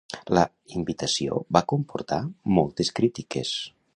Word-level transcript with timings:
La 0.35 0.43
invitació 0.79 1.37
va 1.57 1.63
comportar 1.75 2.19
moltes 2.59 2.93
crítiques. 3.01 3.57